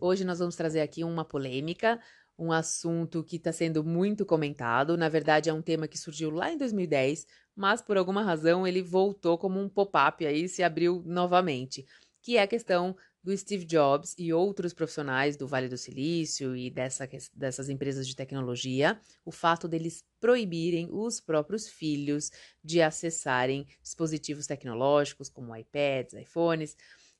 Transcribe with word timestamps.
Hoje 0.00 0.24
nós 0.24 0.38
vamos 0.38 0.56
trazer 0.56 0.80
aqui 0.80 1.04
uma 1.04 1.24
polêmica, 1.24 2.00
um 2.38 2.50
assunto 2.52 3.22
que 3.22 3.36
está 3.36 3.52
sendo 3.52 3.84
muito 3.84 4.24
comentado. 4.24 4.96
Na 4.96 5.08
verdade, 5.08 5.50
é 5.50 5.52
um 5.52 5.60
tema 5.62 5.86
que 5.86 5.98
surgiu 5.98 6.30
lá 6.30 6.50
em 6.50 6.56
2010, 6.56 7.26
mas 7.54 7.82
por 7.82 7.96
alguma 7.98 8.22
razão 8.22 8.66
ele 8.66 8.82
voltou 8.82 9.36
como 9.36 9.60
um 9.60 9.68
pop-up 9.68 10.24
aí, 10.24 10.48
se 10.48 10.62
abriu 10.62 11.02
novamente, 11.04 11.84
que 12.22 12.36
é 12.38 12.42
a 12.42 12.46
questão 12.46 12.96
do 13.22 13.36
Steve 13.36 13.66
Jobs 13.66 14.14
e 14.16 14.32
outros 14.32 14.72
profissionais 14.72 15.36
do 15.36 15.46
Vale 15.46 15.68
do 15.68 15.76
Silício 15.76 16.56
e 16.56 16.70
dessa, 16.70 17.06
dessas 17.34 17.68
empresas 17.68 18.08
de 18.08 18.16
tecnologia, 18.16 18.98
o 19.24 19.30
fato 19.30 19.68
deles 19.68 20.02
proibirem 20.18 20.88
os 20.90 21.20
próprios 21.20 21.68
filhos 21.68 22.30
de 22.64 22.80
acessarem 22.80 23.66
dispositivos 23.82 24.46
tecnológicos 24.46 25.28
como 25.28 25.54
iPads, 25.54 26.14
iPhones. 26.14 26.74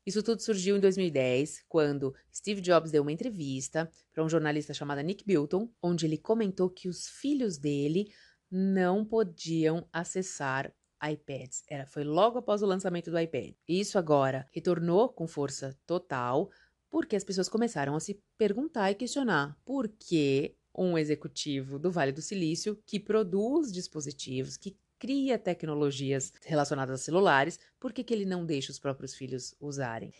Isso 0.06 0.22
tudo 0.22 0.40
surgiu 0.40 0.76
em 0.76 0.80
2010, 0.80 1.64
quando 1.68 2.14
Steve 2.34 2.60
Jobs 2.60 2.90
deu 2.90 3.02
uma 3.02 3.12
entrevista 3.12 3.90
para 4.12 4.24
um 4.24 4.28
jornalista 4.28 4.72
chamado 4.72 5.00
Nick 5.02 5.24
Bilton, 5.24 5.70
onde 5.82 6.06
ele 6.06 6.16
comentou 6.16 6.70
que 6.70 6.88
os 6.88 7.08
filhos 7.08 7.58
dele 7.58 8.10
não 8.50 9.04
podiam 9.04 9.86
acessar 9.92 10.72
iPads. 11.02 11.62
Era, 11.68 11.86
foi 11.86 12.04
logo 12.04 12.38
após 12.38 12.62
o 12.62 12.66
lançamento 12.66 13.10
do 13.10 13.18
iPad. 13.18 13.54
Isso 13.68 13.98
agora 13.98 14.46
retornou 14.52 15.08
com 15.08 15.26
força 15.26 15.78
total, 15.86 16.50
porque 16.90 17.16
as 17.16 17.24
pessoas 17.24 17.48
começaram 17.48 17.94
a 17.94 18.00
se 18.00 18.22
perguntar 18.36 18.90
e 18.90 18.94
questionar 18.94 19.56
por 19.64 19.88
que 19.88 20.56
um 20.74 20.96
executivo 20.96 21.78
do 21.78 21.90
Vale 21.90 22.12
do 22.12 22.22
Silício 22.22 22.80
que 22.86 23.00
produz 23.00 23.72
dispositivos, 23.72 24.56
que 24.56 24.76
cria 25.00 25.38
tecnologias 25.38 26.32
relacionadas 26.44 27.00
a 27.00 27.02
celulares, 27.02 27.58
por 27.80 27.92
que, 27.92 28.04
que 28.04 28.12
ele 28.12 28.26
não 28.26 28.44
deixa 28.44 28.70
os 28.70 28.78
próprios 28.78 29.14
filhos 29.14 29.54
usarem? 29.58 30.12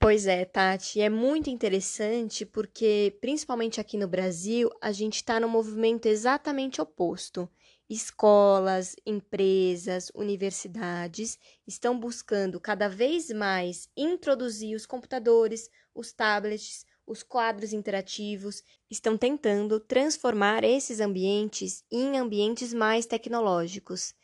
Pois 0.00 0.28
é, 0.28 0.44
Tati, 0.44 1.00
é 1.00 1.10
muito 1.10 1.50
interessante 1.50 2.46
porque, 2.46 3.18
principalmente 3.20 3.80
aqui 3.80 3.98
no 3.98 4.06
Brasil, 4.06 4.70
a 4.80 4.92
gente 4.92 5.16
está 5.16 5.40
no 5.40 5.48
movimento 5.48 6.06
exatamente 6.06 6.80
oposto. 6.80 7.50
Escolas, 7.90 8.94
empresas, 9.04 10.12
universidades 10.14 11.36
estão 11.66 11.98
buscando 11.98 12.60
cada 12.60 12.86
vez 12.86 13.30
mais 13.30 13.88
introduzir 13.96 14.76
os 14.76 14.86
computadores, 14.86 15.68
os 15.92 16.12
tablets, 16.12 16.86
os 17.08 17.22
quadros 17.22 17.72
interativos, 17.72 18.62
estão 18.90 19.16
tentando 19.16 19.80
transformar 19.80 20.62
esses 20.62 21.00
ambientes 21.00 21.82
em 21.90 22.18
ambientes 22.18 22.74
mais 22.74 23.06
tecnológicos. 23.06 24.14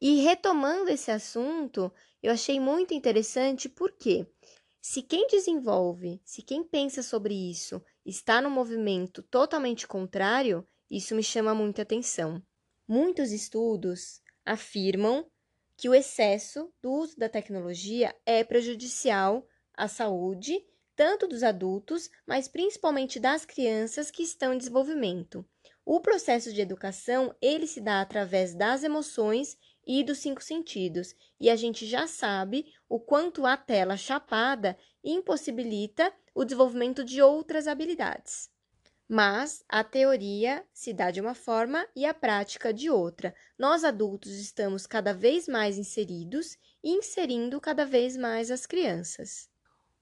E 0.00 0.20
retomando 0.20 0.90
esse 0.90 1.10
assunto, 1.10 1.90
eu 2.22 2.30
achei 2.30 2.60
muito 2.60 2.92
interessante 2.92 3.68
porque 3.68 4.26
se 4.80 5.00
quem 5.00 5.26
desenvolve, 5.26 6.20
se 6.24 6.42
quem 6.42 6.62
pensa 6.62 7.02
sobre 7.02 7.34
isso 7.34 7.82
está 8.04 8.42
no 8.42 8.50
movimento 8.50 9.22
totalmente 9.22 9.86
contrário, 9.86 10.66
isso 10.90 11.14
me 11.14 11.22
chama 11.22 11.54
muita 11.54 11.82
atenção. 11.82 12.42
Muitos 12.86 13.32
estudos 13.32 14.20
afirmam 14.44 15.26
que 15.78 15.88
o 15.88 15.94
excesso 15.94 16.70
do 16.82 16.92
uso 16.92 17.16
da 17.16 17.28
tecnologia 17.28 18.14
é 18.26 18.44
prejudicial 18.44 19.46
à 19.74 19.88
saúde 19.88 20.62
tanto 20.96 21.26
dos 21.26 21.42
adultos, 21.42 22.10
mas 22.26 22.48
principalmente 22.48 23.18
das 23.18 23.44
crianças 23.44 24.10
que 24.10 24.22
estão 24.22 24.54
em 24.54 24.58
desenvolvimento. 24.58 25.44
O 25.84 26.00
processo 26.00 26.52
de 26.52 26.60
educação, 26.60 27.34
ele 27.42 27.66
se 27.66 27.80
dá 27.80 28.00
através 28.00 28.54
das 28.54 28.82
emoções 28.82 29.58
e 29.86 30.02
dos 30.02 30.18
cinco 30.18 30.42
sentidos, 30.42 31.14
e 31.38 31.50
a 31.50 31.56
gente 31.56 31.86
já 31.86 32.06
sabe 32.06 32.72
o 32.88 32.98
quanto 32.98 33.44
a 33.44 33.56
tela 33.56 33.96
chapada 33.96 34.78
impossibilita 35.02 36.12
o 36.34 36.44
desenvolvimento 36.44 37.04
de 37.04 37.20
outras 37.20 37.68
habilidades. 37.68 38.50
Mas 39.06 39.62
a 39.68 39.84
teoria 39.84 40.64
se 40.72 40.94
dá 40.94 41.10
de 41.10 41.20
uma 41.20 41.34
forma 41.34 41.86
e 41.94 42.06
a 42.06 42.14
prática 42.14 42.72
de 42.72 42.88
outra. 42.88 43.34
Nós 43.58 43.84
adultos 43.84 44.32
estamos 44.32 44.86
cada 44.86 45.12
vez 45.12 45.46
mais 45.46 45.76
inseridos 45.76 46.56
e 46.82 46.90
inserindo 46.90 47.60
cada 47.60 47.84
vez 47.84 48.16
mais 48.16 48.50
as 48.50 48.64
crianças. 48.64 49.52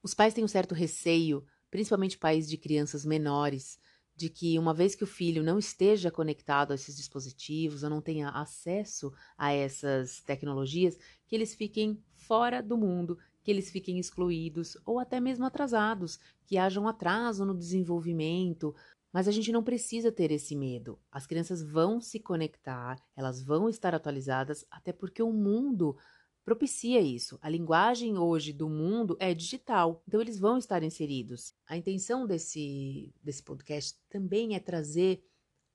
Os 0.03 0.15
pais 0.15 0.35
têm 0.35 0.43
um 0.43 0.49
certo 0.49 0.75
receio, 0.75 1.45
principalmente 1.71 2.19
pais 2.19 2.49
de 2.49 2.57
crianças 2.57 3.05
menores, 3.05 3.79
de 4.17 4.29
que 4.29 4.59
uma 4.59 4.75
vez 4.75 4.95
que 4.95 5.05
o 5.05 5.07
filho 5.07 5.43
não 5.43 5.59
esteja 5.59 6.11
conectado 6.11 6.73
a 6.73 6.75
esses 6.75 6.97
dispositivos 6.97 7.83
ou 7.83 7.91
não 7.91 8.01
tenha 8.01 8.29
acesso 8.29 9.13
a 9.39 9.53
essas 9.53 10.21
tecnologias, 10.21 10.99
que 11.27 11.35
eles 11.35 11.55
fiquem 11.55 12.03
fora 12.15 12.63
do 12.63 12.77
mundo, 12.77 13.19
que 13.43 13.51
eles 13.51 13.71
fiquem 13.71 13.99
excluídos 13.99 14.77
ou 14.85 14.99
até 14.99 15.21
mesmo 15.21 15.45
atrasados, 15.45 16.19
que 16.47 16.59
haja 16.59 16.81
um 16.81 16.89
atraso 16.89 17.45
no 17.45 17.57
desenvolvimento. 17.57 18.75
Mas 19.13 19.29
a 19.29 19.33
gente 19.33 19.53
não 19.53 19.63
precisa 19.63 20.11
ter 20.11 20.31
esse 20.31 20.57
medo. 20.57 20.99
As 21.11 21.27
crianças 21.27 21.63
vão 21.63 22.01
se 22.01 22.19
conectar, 22.19 22.97
elas 23.17 23.43
vão 23.43 23.69
estar 23.69 23.95
atualizadas, 23.95 24.65
até 24.71 24.93
porque 24.93 25.23
o 25.23 25.33
mundo 25.33 25.97
propicia 26.45 27.01
isso. 27.01 27.39
A 27.41 27.49
linguagem 27.49 28.19
hoje 28.19 28.53
do 28.53 28.69
mundo 28.69 29.17
é 29.21 29.33
digital, 29.35 30.03
então 30.07 30.21
eles 30.21 30.39
vão 30.39 30.59
estar 30.59 30.83
inseridos. 30.83 31.55
A 31.67 31.77
intenção 31.77 32.27
desse, 32.27 33.15
desse 33.23 33.43
podcast 33.43 33.99
também 34.09 34.55
é 34.55 34.61
trazer 34.61 35.25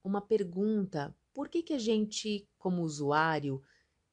uma 0.04 0.22
pergunta: 0.22 1.16
por 1.34 1.50
que, 1.50 1.62
que 1.62 1.74
a 1.74 1.80
gente, 1.80 2.48
como 2.58 2.84
usuário, 2.84 3.62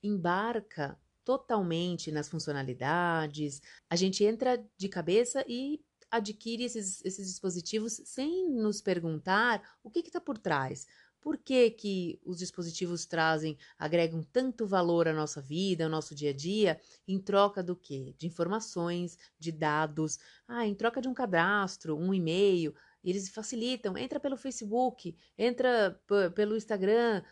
embarca 0.03 0.99
totalmente 1.25 2.13
nas 2.13 2.29
funcionalidades? 2.29 3.61
A 3.89 3.97
gente 3.97 4.25
entra 4.25 4.65
de 4.77 4.89
cabeça 4.89 5.45
e 5.49 5.81
adquire 6.11 6.63
esses, 6.63 7.05
esses 7.05 7.27
dispositivos 7.27 8.01
sem 8.05 8.49
nos 8.49 8.81
perguntar 8.81 9.79
o 9.83 9.91
que 9.91 10.01
está 10.01 10.21
por 10.21 10.39
trás. 10.39 10.87
Por 11.25 11.39
que, 11.39 11.71
que 11.71 12.21
os 12.23 12.37
dispositivos 12.37 13.07
trazem, 13.07 13.57
agregam 13.79 14.23
tanto 14.23 14.67
valor 14.67 15.09
à 15.09 15.13
nossa 15.15 15.41
vida, 15.41 15.85
ao 15.85 15.91
nosso 15.91 16.15
dia 16.15 16.29
a 16.29 16.35
dia, 16.35 16.79
em 17.09 17.19
troca 17.19 17.63
do 17.63 17.75
quê? 17.75 18.15
De 18.19 18.27
informações, 18.27 19.17
de 19.39 19.51
dados, 19.51 20.19
ah, 20.47 20.67
em 20.67 20.75
troca 20.75 21.01
de 21.01 21.09
um 21.09 21.15
cadastro, 21.15 21.97
um 21.97 22.13
e-mail, 22.13 22.75
eles 23.03 23.31
facilitam, 23.31 23.97
entra 23.97 24.21
pelo 24.21 24.37
Facebook, 24.37 25.17
entra 25.39 25.99
pelo 26.35 26.57
Instagram, 26.59 27.23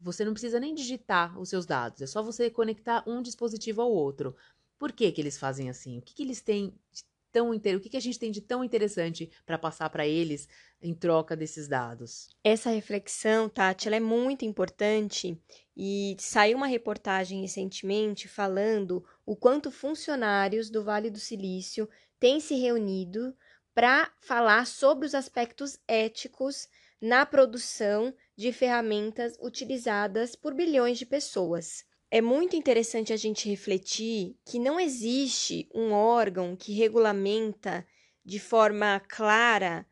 você 0.00 0.24
não 0.24 0.32
precisa 0.32 0.58
nem 0.58 0.74
digitar 0.74 1.38
os 1.38 1.50
seus 1.50 1.66
dados, 1.66 2.00
é 2.00 2.06
só 2.06 2.22
você 2.22 2.48
conectar 2.48 3.04
um 3.06 3.20
dispositivo 3.20 3.82
ao 3.82 3.92
outro. 3.92 4.34
Por 4.78 4.92
que, 4.92 5.12
que 5.12 5.20
eles 5.20 5.36
fazem 5.36 5.68
assim? 5.68 5.98
O 5.98 6.02
que, 6.02 6.14
que 6.14 6.22
eles 6.22 6.40
têm 6.40 6.74
tão 7.32 7.50
o 7.50 7.60
que, 7.80 7.88
que 7.88 7.96
a 7.96 8.00
gente 8.00 8.18
tem 8.18 8.30
de 8.30 8.40
tão 8.40 8.62
interessante 8.62 9.30
para 9.46 9.58
passar 9.58 9.88
para 9.88 10.06
eles 10.06 10.46
em 10.80 10.94
troca 10.94 11.34
desses 11.34 11.66
dados? 11.66 12.28
Essa 12.44 12.70
reflexão, 12.70 13.48
Tati, 13.48 13.88
ela 13.88 13.96
é 13.96 14.00
muito 14.00 14.44
importante 14.44 15.40
e 15.76 16.14
saiu 16.18 16.58
uma 16.58 16.66
reportagem 16.66 17.40
recentemente 17.40 18.28
falando 18.28 19.04
o 19.24 19.34
quanto 19.34 19.70
funcionários 19.70 20.68
do 20.68 20.84
Vale 20.84 21.10
do 21.10 21.18
Silício 21.18 21.88
têm 22.20 22.38
se 22.38 22.54
reunido 22.54 23.34
para 23.74 24.12
falar 24.20 24.66
sobre 24.66 25.06
os 25.06 25.14
aspectos 25.14 25.78
éticos 25.88 26.68
na 27.00 27.24
produção 27.24 28.14
de 28.36 28.52
ferramentas 28.52 29.36
utilizadas 29.40 30.36
por 30.36 30.54
bilhões 30.54 30.98
de 30.98 31.06
pessoas 31.06 31.84
é 32.14 32.20
muito 32.20 32.54
interessante 32.54 33.10
a 33.10 33.16
gente 33.16 33.48
refletir 33.48 34.36
que 34.44 34.58
não 34.58 34.78
existe 34.78 35.66
um 35.74 35.92
órgão 35.92 36.54
que 36.54 36.74
regulamenta 36.74 37.86
de 38.22 38.38
forma 38.38 39.00
clara 39.08 39.86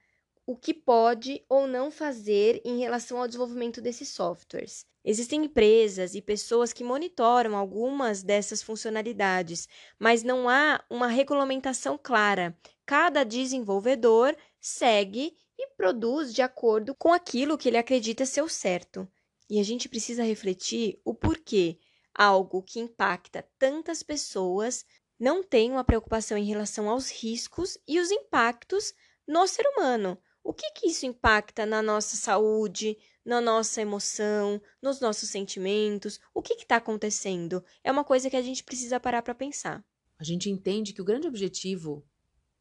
o 0.47 0.55
que 0.55 0.75
pode 0.75 1.43
ou 1.49 1.67
não 1.67 1.91
fazer 1.91 2.61
em 2.63 2.79
relação 2.79 3.19
ao 3.19 3.27
desenvolvimento 3.27 3.81
desses 3.81 4.11
softwares. 4.11 4.85
Existem 5.03 5.47
empresas 5.47 6.15
e 6.15 6.21
pessoas 6.21 6.75
que 6.75 6.85
monitoram 6.85 7.57
algumas 7.57 8.23
dessas 8.23 8.63
funcionalidades, 8.63 9.67
mas 9.99 10.23
não 10.23 10.47
há 10.47 10.85
uma 10.91 11.07
regulamentação 11.07 11.99
clara. 12.01 12.55
Cada 12.85 13.25
desenvolvedor 13.25 14.37
segue 14.61 15.33
e 15.59 15.69
produz 15.69 16.35
de 16.35 16.43
acordo 16.43 16.95
com 16.95 17.15
aquilo 17.15 17.57
que 17.57 17.67
ele 17.67 17.79
acredita 17.79 18.27
ser 18.27 18.43
o 18.43 18.49
certo. 18.49 19.09
E 19.49 19.59
a 19.59 19.63
gente 19.63 19.89
precisa 19.89 20.23
refletir 20.23 21.01
o 21.03 21.15
porquê 21.15 21.79
algo 22.21 22.63
que 22.63 22.79
impacta 22.79 23.49
tantas 23.59 24.03
pessoas, 24.03 24.85
não 25.19 25.43
tem 25.43 25.71
uma 25.71 25.83
preocupação 25.83 26.37
em 26.37 26.45
relação 26.45 26.87
aos 26.87 27.11
riscos 27.11 27.79
e 27.89 27.99
os 27.99 28.11
impactos 28.11 28.93
no 29.27 29.47
ser 29.47 29.67
humano. 29.67 30.19
O 30.45 30.53
que, 30.53 30.71
que 30.73 30.89
isso 30.89 31.07
impacta 31.07 31.65
na 31.65 31.81
nossa 31.81 32.17
saúde, 32.17 32.99
na 33.25 33.41
nossa 33.41 33.81
emoção, 33.81 34.61
nos 34.83 35.01
nossos 35.01 35.31
sentimentos? 35.31 36.21
O 36.35 36.43
que 36.43 36.53
está 36.53 36.77
acontecendo? 36.77 37.65
É 37.83 37.91
uma 37.91 38.05
coisa 38.05 38.29
que 38.29 38.37
a 38.37 38.43
gente 38.43 38.65
precisa 38.65 39.01
parar 39.01 39.23
para 39.23 39.35
pensar. 39.35 39.83
A 40.19 40.25
gente 40.25 40.51
entende 40.51 40.93
que 40.93 41.01
o 41.01 41.05
grande 41.07 41.27
objetivo 41.27 42.07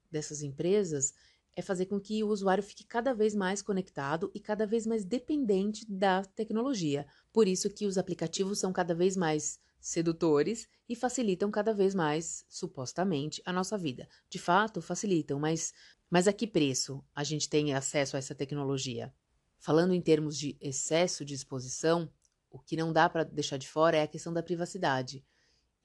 dessas 0.09 0.41
empresas 0.41 1.13
é 1.53 1.61
fazer 1.61 1.87
com 1.87 1.99
que 1.99 2.23
o 2.23 2.29
usuário 2.29 2.63
fique 2.63 2.85
cada 2.85 3.13
vez 3.13 3.35
mais 3.35 3.61
conectado 3.61 4.31
e 4.33 4.39
cada 4.39 4.65
vez 4.65 4.87
mais 4.87 5.03
dependente 5.03 5.85
da 5.91 6.23
tecnologia. 6.23 7.05
Por 7.31 7.47
isso 7.47 7.69
que 7.69 7.85
os 7.85 7.97
aplicativos 7.97 8.59
são 8.59 8.73
cada 8.73 8.95
vez 8.95 9.15
mais 9.15 9.59
sedutores 9.79 10.67
e 10.87 10.95
facilitam 10.95 11.49
cada 11.49 11.73
vez 11.73 11.95
mais, 11.95 12.45
supostamente, 12.49 13.41
a 13.45 13.53
nossa 13.53 13.77
vida. 13.77 14.07
De 14.29 14.37
fato, 14.37 14.81
facilitam, 14.81 15.39
mas, 15.39 15.73
mas 16.09 16.27
a 16.27 16.33
que 16.33 16.47
preço 16.47 17.03
a 17.15 17.23
gente 17.23 17.49
tem 17.49 17.73
acesso 17.73 18.15
a 18.15 18.19
essa 18.19 18.35
tecnologia? 18.35 19.13
Falando 19.57 19.93
em 19.93 20.01
termos 20.01 20.37
de 20.37 20.57
excesso 20.59 21.23
de 21.23 21.33
exposição, 21.33 22.11
o 22.49 22.59
que 22.59 22.75
não 22.75 22.91
dá 22.91 23.09
para 23.09 23.23
deixar 23.23 23.57
de 23.57 23.67
fora 23.67 23.97
é 23.97 24.01
a 24.01 24.07
questão 24.07 24.33
da 24.33 24.43
privacidade. 24.43 25.23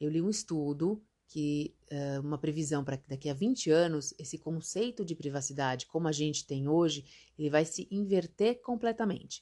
Eu 0.00 0.11
li 0.11 0.20
um 0.20 0.31
estudo 0.31 1.02
que 1.26 1.75
uh, 1.90 2.20
uma 2.20 2.38
previsão 2.38 2.85
para 2.85 2.97
que 2.97 3.08
daqui 3.08 3.29
a 3.29 3.35
20 3.35 3.70
anos 3.70 4.14
esse 4.19 4.38
conceito 4.38 5.05
de 5.05 5.14
privacidade, 5.14 5.87
como 5.87 6.06
a 6.06 6.12
gente 6.12 6.47
tem 6.47 6.69
hoje, 6.69 7.05
ele 7.38 7.50
vai 7.50 7.64
se 7.64 7.88
inverter 7.90 8.61
completamente. 8.61 9.40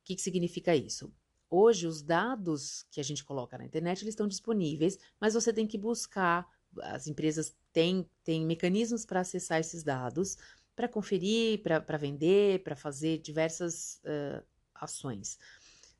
O 0.00 0.04
que, 0.04 0.16
que 0.16 0.22
significa 0.22 0.74
isso? 0.74 1.12
Hoje, 1.50 1.88
os 1.88 2.00
dados 2.00 2.86
que 2.92 3.00
a 3.00 3.02
gente 3.02 3.24
coloca 3.24 3.58
na 3.58 3.64
internet 3.64 4.02
eles 4.02 4.12
estão 4.12 4.28
disponíveis, 4.28 4.96
mas 5.20 5.34
você 5.34 5.52
tem 5.52 5.66
que 5.66 5.76
buscar. 5.76 6.48
As 6.80 7.08
empresas 7.08 7.56
têm, 7.72 8.08
têm 8.22 8.46
mecanismos 8.46 9.04
para 9.04 9.18
acessar 9.18 9.58
esses 9.58 9.82
dados, 9.82 10.38
para 10.76 10.86
conferir, 10.86 11.60
para 11.60 11.98
vender, 11.98 12.62
para 12.62 12.76
fazer 12.76 13.18
diversas 13.18 14.00
uh, 14.04 14.44
ações. 14.72 15.36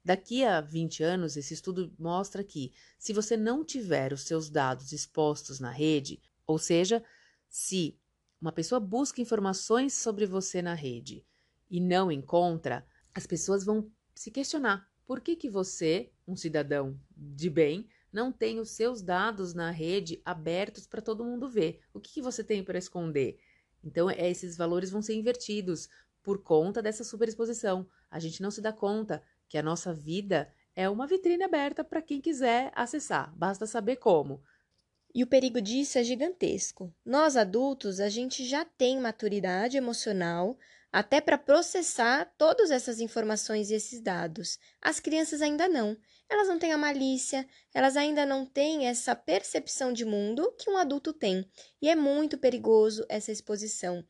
Daqui 0.05 0.45
a 0.45 0.61
20 0.61 1.03
anos, 1.03 1.37
esse 1.37 1.53
estudo 1.53 1.93
mostra 1.99 2.45
que, 2.45 2.73
se 2.97 3.13
você 3.13 3.37
não 3.37 3.65
tiver 3.65 4.13
os 4.13 4.23
seus 4.23 4.49
dados 4.49 4.93
expostos 4.93 5.59
na 5.59 5.73
rede, 5.73 6.23
ou 6.47 6.59
seja, 6.59 7.03
se 7.49 7.99
uma 8.41 8.53
pessoa 8.53 8.79
busca 8.79 9.21
informações 9.21 9.95
sobre 9.95 10.27
você 10.27 10.63
na 10.63 10.75
rede 10.75 11.27
e 11.69 11.81
não 11.81 12.11
encontra, 12.11 12.87
as 13.13 13.27
pessoas 13.27 13.65
vão 13.65 13.91
se 14.15 14.31
questionar 14.31 14.90
por 15.11 15.21
que, 15.21 15.35
que 15.35 15.51
você, 15.51 16.09
um 16.25 16.37
cidadão 16.37 16.97
de 17.17 17.51
bem, 17.51 17.89
não 18.13 18.31
tem 18.31 18.61
os 18.61 18.71
seus 18.71 19.03
dados 19.03 19.53
na 19.53 19.69
rede 19.69 20.23
abertos 20.25 20.87
para 20.87 21.03
todo 21.03 21.25
mundo 21.25 21.49
ver? 21.49 21.81
O 21.93 21.99
que, 21.99 22.13
que 22.13 22.23
você 22.23 22.45
tem 22.45 22.63
para 22.63 22.79
esconder? 22.79 23.37
Então, 23.83 24.09
é, 24.09 24.31
esses 24.31 24.57
valores 24.57 24.89
vão 24.89 25.03
ser 25.03 25.15
invertidos 25.15 25.89
por 26.23 26.45
conta 26.45 26.81
dessa 26.81 27.03
superexposição. 27.03 27.89
A 28.09 28.21
gente 28.21 28.41
não 28.41 28.53
se 28.53 28.61
dá 28.61 28.73
conta 28.73 29.21
que 29.49 29.59
a 29.59 29.65
nossa 29.65 29.93
vida 29.93 30.49
é 30.77 30.89
uma 30.89 31.09
vitrine 31.09 31.43
aberta 31.43 31.83
para 31.83 32.01
quem 32.01 32.21
quiser 32.21 32.71
acessar, 32.73 33.35
basta 33.37 33.67
saber 33.67 33.97
como. 33.97 34.41
E 35.13 35.25
o 35.25 35.27
perigo 35.27 35.61
disso 35.61 35.99
é 35.99 36.05
gigantesco. 36.05 36.95
Nós 37.05 37.37
adultos, 37.37 37.99
a 37.99 38.09
gente 38.09 38.45
já 38.45 38.65
tem 38.65 39.01
maturidade 39.01 39.77
emocional 39.77 40.57
até 40.93 41.21
para 41.21 41.39
processar 41.39 42.33
todas 42.37 42.71
essas 42.71 43.01
informações 43.01 43.71
e 43.71 43.75
esses 43.75 44.01
dados. 44.01 44.59
As 44.81 44.99
crianças 44.99 45.41
ainda 45.41 45.69
não. 45.69 45.97
Elas 46.29 46.49
não 46.49 46.59
têm 46.59 46.73
a 46.73 46.79
malícia, 46.79 47.47
elas 47.75 47.97
ainda 47.97 48.25
não 48.25 48.47
têm 48.47 48.87
essa 48.87 49.15
percepção 49.15 49.93
de 49.93 50.05
mundo 50.05 50.53
que 50.59 50.71
um 50.71 50.77
adulto 50.77 51.13
tem. 51.13 51.49
E 51.81 51.89
é 51.89 51.97
muito 51.97 52.39
perigoso 52.39 53.05
essa 53.09 53.33
exposição. 53.33 54.05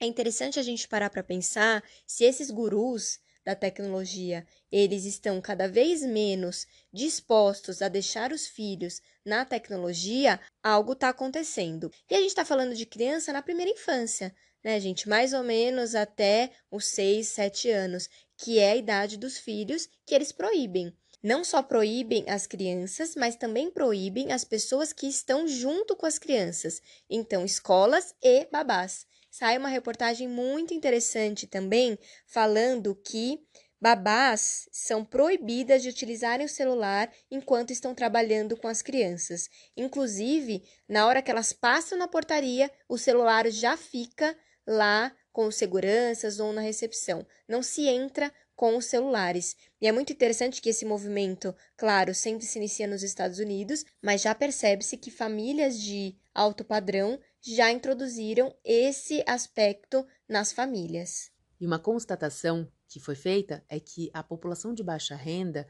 É 0.00 0.06
interessante 0.06 0.58
a 0.58 0.62
gente 0.62 0.88
parar 0.88 1.10
para 1.10 1.22
pensar 1.22 1.82
se 2.06 2.24
esses 2.24 2.50
gurus 2.50 3.18
da 3.44 3.54
tecnologia, 3.54 4.46
eles 4.72 5.04
estão 5.04 5.40
cada 5.40 5.68
vez 5.68 6.02
menos 6.02 6.66
dispostos 6.92 7.82
a 7.82 7.88
deixar 7.88 8.32
os 8.32 8.46
filhos 8.46 9.02
na 9.24 9.44
tecnologia, 9.44 10.40
algo 10.62 10.94
está 10.94 11.10
acontecendo. 11.10 11.90
E 12.10 12.14
a 12.14 12.18
gente 12.18 12.30
está 12.30 12.44
falando 12.44 12.74
de 12.74 12.86
criança 12.86 13.32
na 13.32 13.42
primeira 13.42 13.70
infância 13.70 14.34
né, 14.64 14.80
gente? 14.80 15.08
Mais 15.08 15.34
ou 15.34 15.44
menos 15.44 15.94
até 15.94 16.50
os 16.70 16.86
6, 16.86 17.28
7 17.28 17.70
anos, 17.70 18.08
que 18.36 18.58
é 18.58 18.72
a 18.72 18.76
idade 18.76 19.18
dos 19.18 19.38
filhos 19.38 19.88
que 20.06 20.14
eles 20.14 20.32
proíbem. 20.32 20.96
Não 21.22 21.44
só 21.44 21.62
proíbem 21.62 22.28
as 22.28 22.46
crianças, 22.46 23.14
mas 23.14 23.36
também 23.36 23.70
proíbem 23.70 24.32
as 24.32 24.44
pessoas 24.44 24.92
que 24.92 25.06
estão 25.06 25.46
junto 25.46 25.94
com 25.96 26.04
as 26.04 26.18
crianças. 26.18 26.82
Então, 27.08 27.44
escolas 27.44 28.14
e 28.22 28.46
babás. 28.50 29.06
Sai 29.30 29.56
uma 29.56 29.68
reportagem 29.68 30.28
muito 30.28 30.74
interessante 30.74 31.46
também 31.46 31.98
falando 32.26 32.94
que 32.94 33.40
babás 33.80 34.68
são 34.70 35.04
proibidas 35.04 35.82
de 35.82 35.88
utilizarem 35.88 36.46
o 36.46 36.48
celular 36.48 37.12
enquanto 37.30 37.70
estão 37.70 37.94
trabalhando 37.94 38.56
com 38.56 38.68
as 38.68 38.80
crianças. 38.80 39.48
Inclusive, 39.76 40.62
na 40.88 41.06
hora 41.06 41.20
que 41.20 41.30
elas 41.30 41.52
passam 41.52 41.98
na 41.98 42.06
portaria, 42.06 42.70
o 42.88 42.96
celular 42.96 43.50
já 43.50 43.76
fica 43.76 44.36
lá 44.66 45.14
com 45.32 45.50
seguranças 45.50 46.38
ou 46.38 46.52
na 46.52 46.60
recepção. 46.60 47.26
Não 47.48 47.62
se 47.62 47.86
entra 47.88 48.32
com 48.54 48.76
os 48.76 48.86
celulares. 48.86 49.56
E 49.80 49.86
é 49.86 49.92
muito 49.92 50.12
interessante 50.12 50.62
que 50.62 50.68
esse 50.68 50.84
movimento, 50.84 51.54
claro, 51.76 52.14
sempre 52.14 52.46
se 52.46 52.58
inicia 52.58 52.86
nos 52.86 53.02
Estados 53.02 53.38
Unidos, 53.38 53.84
mas 54.00 54.22
já 54.22 54.34
percebe-se 54.34 54.96
que 54.96 55.10
famílias 55.10 55.80
de 55.80 56.16
alto 56.32 56.64
padrão 56.64 57.18
já 57.42 57.70
introduziram 57.70 58.54
esse 58.64 59.22
aspecto 59.26 60.06
nas 60.28 60.52
famílias. 60.52 61.30
E 61.60 61.66
uma 61.66 61.78
constatação 61.78 62.70
que 62.88 63.00
foi 63.00 63.14
feita 63.14 63.64
é 63.68 63.80
que 63.80 64.10
a 64.14 64.22
população 64.22 64.72
de 64.72 64.84
baixa 64.84 65.16
renda 65.16 65.66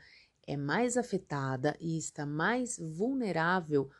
é 0.46 0.56
mais 0.56 0.96
afetada 0.96 1.74
e 1.80 1.96
está 1.96 2.26
mais 2.26 2.76
vulnerável 2.78 3.90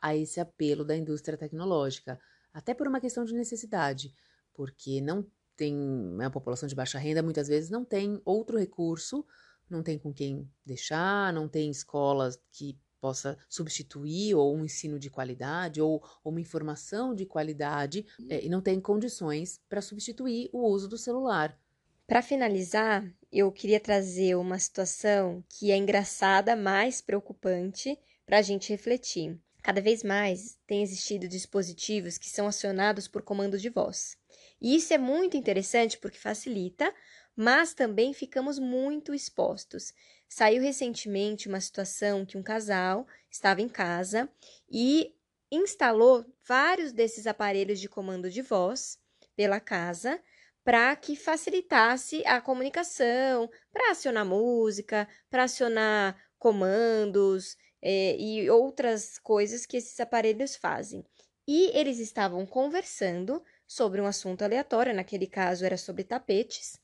a 0.00 0.14
esse 0.14 0.38
apelo 0.38 0.84
da 0.84 0.94
indústria 0.94 1.38
tecnológica, 1.38 2.20
até 2.52 2.74
por 2.74 2.86
uma 2.86 3.00
questão 3.00 3.24
de 3.24 3.32
necessidade 3.32 4.12
porque 4.54 5.00
não 5.00 5.26
tem 5.56 5.76
a 6.22 6.30
população 6.30 6.68
de 6.68 6.74
baixa 6.74 6.98
renda 6.98 7.22
muitas 7.22 7.48
vezes 7.48 7.70
não 7.70 7.84
tem 7.84 8.20
outro 8.24 8.58
recurso, 8.58 9.24
não 9.68 9.82
tem 9.82 9.98
com 9.98 10.12
quem 10.12 10.48
deixar, 10.64 11.32
não 11.32 11.48
tem 11.48 11.70
escolas 11.70 12.38
que 12.50 12.78
possa 13.00 13.36
substituir 13.50 14.34
ou 14.34 14.56
um 14.56 14.64
ensino 14.64 14.98
de 14.98 15.10
qualidade 15.10 15.78
ou, 15.78 16.02
uma 16.24 16.40
informação 16.40 17.14
de 17.14 17.26
qualidade 17.26 18.06
é, 18.30 18.42
e 18.42 18.48
não 18.48 18.62
tem 18.62 18.80
condições 18.80 19.60
para 19.68 19.82
substituir 19.82 20.48
o 20.52 20.66
uso 20.66 20.88
do 20.88 20.96
celular. 20.96 21.58
Para 22.06 22.22
finalizar, 22.22 23.06
eu 23.30 23.52
queria 23.52 23.78
trazer 23.78 24.36
uma 24.36 24.58
situação 24.58 25.44
que 25.50 25.70
é 25.70 25.76
engraçada, 25.76 26.56
mas 26.56 27.02
preocupante 27.02 27.98
para 28.24 28.38
a 28.38 28.42
gente 28.42 28.70
refletir. 28.70 29.38
Cada 29.62 29.80
vez 29.80 30.02
mais 30.02 30.58
tem 30.66 30.82
existido 30.82 31.28
dispositivos 31.28 32.16
que 32.16 32.30
são 32.30 32.46
acionados 32.46 33.06
por 33.06 33.22
comando 33.22 33.58
de 33.58 33.68
voz. 33.68 34.16
E 34.64 34.76
isso 34.76 34.94
é 34.94 34.98
muito 34.98 35.36
interessante 35.36 35.98
porque 35.98 36.16
facilita, 36.16 36.90
mas 37.36 37.74
também 37.74 38.14
ficamos 38.14 38.58
muito 38.58 39.12
expostos. 39.12 39.92
Saiu 40.26 40.62
recentemente 40.62 41.48
uma 41.48 41.60
situação 41.60 42.24
que 42.24 42.38
um 42.38 42.42
casal 42.42 43.06
estava 43.30 43.60
em 43.60 43.68
casa 43.68 44.26
e 44.66 45.14
instalou 45.52 46.24
vários 46.48 46.92
desses 46.92 47.26
aparelhos 47.26 47.78
de 47.78 47.90
comando 47.90 48.30
de 48.30 48.40
voz 48.40 48.98
pela 49.36 49.60
casa 49.60 50.18
para 50.64 50.96
que 50.96 51.14
facilitasse 51.14 52.26
a 52.26 52.40
comunicação, 52.40 53.50
para 53.70 53.90
acionar 53.90 54.24
música, 54.24 55.06
para 55.28 55.44
acionar 55.44 56.18
comandos 56.38 57.54
é, 57.82 58.16
e 58.16 58.48
outras 58.48 59.18
coisas 59.18 59.66
que 59.66 59.76
esses 59.76 60.00
aparelhos 60.00 60.56
fazem. 60.56 61.04
E 61.46 61.76
eles 61.78 61.98
estavam 61.98 62.46
conversando 62.46 63.42
sobre 63.66 64.00
um 64.00 64.06
assunto 64.06 64.42
aleatório, 64.42 64.94
naquele 64.94 65.26
caso 65.26 65.64
era 65.64 65.76
sobre 65.76 66.04
tapetes, 66.04 66.80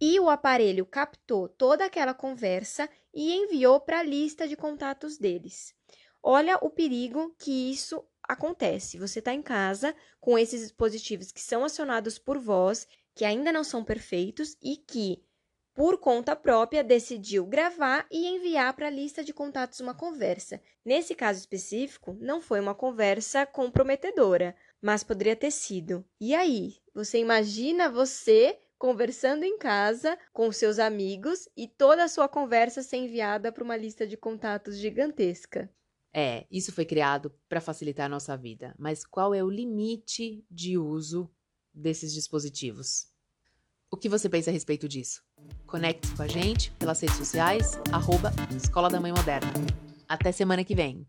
e 0.00 0.18
o 0.18 0.30
aparelho 0.30 0.86
captou 0.86 1.48
toda 1.48 1.84
aquela 1.84 2.14
conversa 2.14 2.88
e 3.12 3.34
enviou 3.34 3.80
para 3.80 3.98
a 3.98 4.02
lista 4.02 4.48
de 4.48 4.56
contatos 4.56 5.18
deles. 5.18 5.74
Olha 6.22 6.56
o 6.56 6.70
perigo 6.70 7.34
que 7.38 7.70
isso 7.70 8.02
acontece. 8.22 8.98
Você 8.98 9.18
está 9.18 9.34
em 9.34 9.42
casa 9.42 9.94
com 10.20 10.38
esses 10.38 10.62
dispositivos 10.62 11.30
que 11.32 11.40
são 11.40 11.64
acionados 11.64 12.18
por 12.18 12.38
voz, 12.38 12.86
que 13.14 13.24
ainda 13.24 13.52
não 13.52 13.64
são 13.64 13.84
perfeitos 13.84 14.56
e 14.62 14.76
que, 14.76 15.22
por 15.74 15.98
conta 15.98 16.34
própria, 16.36 16.84
decidiu 16.84 17.46
gravar 17.46 18.06
e 18.10 18.26
enviar 18.26 18.74
para 18.74 18.88
a 18.88 18.90
lista 18.90 19.22
de 19.22 19.32
contatos 19.32 19.80
uma 19.80 19.94
conversa. 19.94 20.60
Nesse 20.84 21.14
caso 21.14 21.38
específico, 21.38 22.16
não 22.20 22.40
foi 22.40 22.60
uma 22.60 22.74
conversa 22.74 23.46
comprometedora, 23.46 24.54
mas 24.80 25.04
poderia 25.04 25.36
ter 25.36 25.50
sido. 25.50 26.04
E 26.20 26.34
aí? 26.34 26.76
Você 26.94 27.18
imagina 27.18 27.88
você 27.88 28.58
conversando 28.78 29.44
em 29.44 29.58
casa 29.58 30.18
com 30.32 30.50
seus 30.50 30.78
amigos 30.78 31.48
e 31.56 31.68
toda 31.68 32.04
a 32.04 32.08
sua 32.08 32.28
conversa 32.28 32.82
ser 32.82 32.96
enviada 32.96 33.52
para 33.52 33.62
uma 33.62 33.76
lista 33.76 34.06
de 34.06 34.16
contatos 34.16 34.78
gigantesca. 34.78 35.70
É, 36.12 36.46
isso 36.50 36.72
foi 36.72 36.84
criado 36.84 37.32
para 37.48 37.60
facilitar 37.60 38.06
a 38.06 38.08
nossa 38.08 38.36
vida, 38.36 38.74
mas 38.78 39.04
qual 39.04 39.34
é 39.34 39.44
o 39.44 39.50
limite 39.50 40.44
de 40.50 40.76
uso 40.76 41.30
desses 41.72 42.12
dispositivos. 42.12 43.09
O 43.92 43.96
que 43.96 44.08
você 44.08 44.28
pensa 44.28 44.50
a 44.50 44.52
respeito 44.52 44.88
disso? 44.88 45.20
Conecte-se 45.66 46.14
com 46.14 46.22
a 46.22 46.28
gente 46.28 46.70
pelas 46.78 47.00
redes 47.00 47.16
sociais, 47.16 47.72
arroba 47.90 48.32
Escola 48.56 48.88
da 48.88 49.00
Mãe 49.00 49.10
Moderna. 49.10 49.52
Até 50.08 50.30
semana 50.30 50.62
que 50.62 50.76
vem! 50.76 51.04